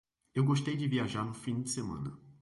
Eu 0.33 0.43
gostei 0.43 0.75
de 0.75 0.87
viajar 0.87 1.23
no 1.23 1.31
fim 1.31 1.61
de 1.61 1.69
semana 1.69 2.17